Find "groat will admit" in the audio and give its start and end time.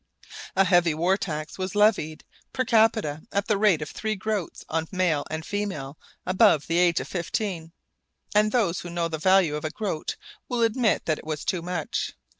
9.69-11.05